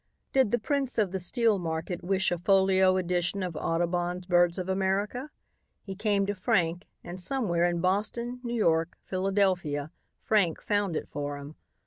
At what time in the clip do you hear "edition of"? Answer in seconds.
2.97-3.55